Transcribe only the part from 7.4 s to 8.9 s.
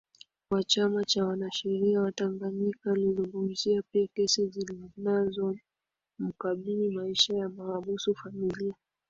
mahabusu familia